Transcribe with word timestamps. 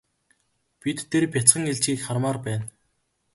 Бид 0.81 0.97
тэр 1.11 1.23
бяцхан 1.33 1.63
илжгийг 1.71 1.99
хармаар 2.05 2.37
байна. 2.45 2.65